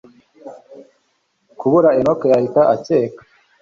[1.59, 3.21] kuburyo enock yahita acyeka